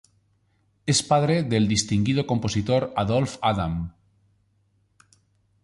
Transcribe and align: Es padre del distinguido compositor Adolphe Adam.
Es 0.87 1.03
padre 1.03 1.43
del 1.43 1.67
distinguido 1.67 2.25
compositor 2.25 2.91
Adolphe 2.95 3.37
Adam. 3.43 3.93